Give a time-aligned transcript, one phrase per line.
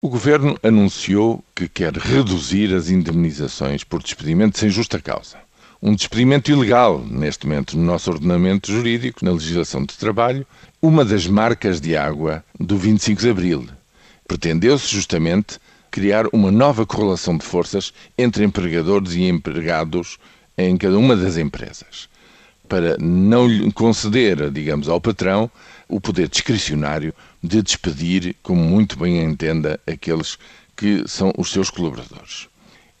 [0.00, 5.38] O Governo anunciou que quer reduzir as indemnizações por despedimento sem justa causa.
[5.82, 10.46] Um despedimento ilegal, neste momento, no nosso ordenamento jurídico, na legislação de trabalho,
[10.80, 13.68] uma das marcas de água do 25 de Abril.
[14.28, 15.58] Pretendeu-se justamente
[15.90, 20.16] criar uma nova correlação de forças entre empregadores e empregados
[20.56, 22.08] em cada uma das empresas,
[22.68, 25.50] para não conceder, digamos, ao patrão
[25.88, 30.38] o poder discricionário de despedir, como muito bem entenda, aqueles
[30.76, 32.48] que são os seus colaboradores.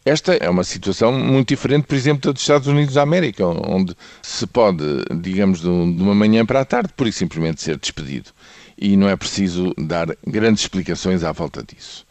[0.04, 3.94] Esta é uma situação muito diferente, por exemplo, da dos Estados Unidos da América, onde
[4.22, 4.82] se pode,
[5.20, 8.30] digamos, de uma manhã para a tarde, por simplesmente ser despedido.
[8.78, 12.06] E não é preciso dar grandes explicações à volta disso.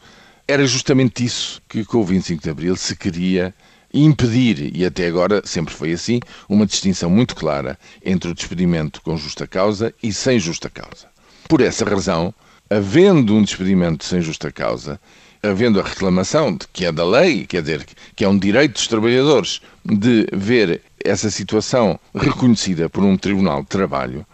[0.48, 3.54] Era justamente isso que, com o 25 de Abril, se queria
[4.04, 9.18] impedir, e até agora sempre foi assim, uma distinção muito clara entre o despedimento com
[9.18, 11.08] justa causa e sem justa causa.
[11.48, 12.34] Por essa razão,
[12.70, 15.00] havendo um despedimento sem justa causa,
[15.41, 18.88] havendo a reclamação de que é da lei, quer dizer, que é um direito dos
[18.88, 24.26] trabalhadores de ver essa situação reconhecida por um tribunal de trabalho,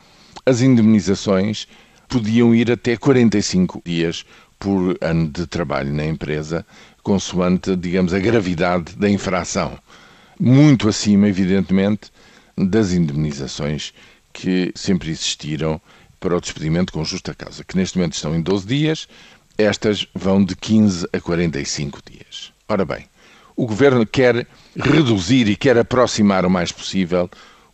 [0.46, 1.68] as indemnizações
[2.08, 4.26] podiam ir até 45 dias
[4.60, 6.66] por ano de trabalho na empresa,
[7.04, 9.78] consoante, digamos, a gravidade da infração.
[10.40, 12.12] Muito acima, evidentemente,
[12.58, 13.94] das indemnizações
[14.32, 15.80] que sempre existiram
[16.20, 19.08] para o despedimento com justa causa, que neste momento estão em 12 dias,
[19.58, 22.52] estas vão de 15 a 45 dias.
[22.68, 23.06] Ora bem,
[23.56, 27.30] o governo quer reduzir e quer aproximar o mais possível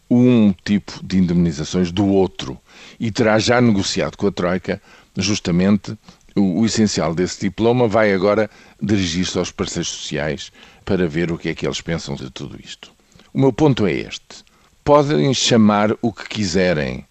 [0.09, 2.59] um tipo de indemnizações do outro
[2.99, 4.81] e terá já negociado com a Troika
[5.15, 5.95] justamente
[6.39, 8.49] o, o essencial desse diploma vai agora
[8.81, 10.51] dirigir-se aos parceiros sociais
[10.83, 12.91] para ver o que é que eles pensam de tudo isto.
[13.33, 14.43] O meu ponto é este.
[14.83, 17.05] Podem chamar o que quiserem,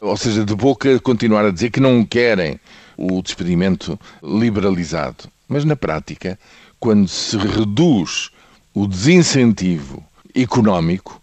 [0.00, 2.58] ou seja, de boca continuar a dizer que não querem
[2.96, 6.38] o despedimento liberalizado, mas na prática,
[6.80, 8.30] quando se reduz
[8.72, 10.02] o desincentivo
[10.34, 11.20] económico,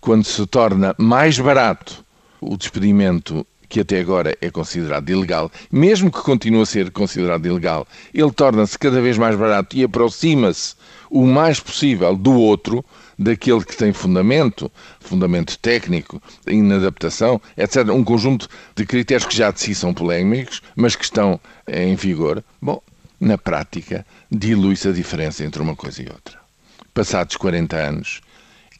[0.00, 2.04] quando se torna mais barato
[2.40, 7.86] o despedimento que até agora é considerado ilegal, mesmo que continue a ser considerado ilegal,
[8.12, 10.74] ele torna-se cada vez mais barato e aproxima-se
[11.10, 12.84] o mais possível do outro,
[13.18, 17.88] daquele que tem fundamento, fundamento técnico, inadaptação, etc.
[17.90, 22.44] Um conjunto de critérios que já de si são polémicos, mas que estão em vigor.
[22.60, 22.82] Bom,
[23.18, 26.38] na prática, dilui-se a diferença entre uma coisa e outra.
[26.92, 28.20] Passados 40 anos,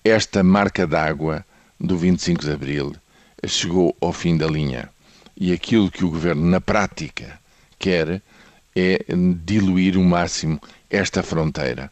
[0.05, 1.45] esta marca d'água
[1.81, 2.95] do 25 de Abril
[3.45, 4.89] chegou ao fim da linha.
[5.37, 7.39] E aquilo que o governo, na prática,
[7.79, 8.23] quer
[8.75, 9.05] é
[9.45, 10.61] diluir o máximo
[10.91, 11.91] esta fronteira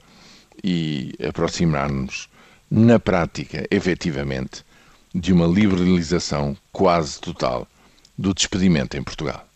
[0.63, 2.29] e aproximar-nos,
[2.71, 4.65] na prática, efetivamente,
[5.15, 7.69] de uma liberalização quase total
[8.17, 9.47] do despedimento em Portugal.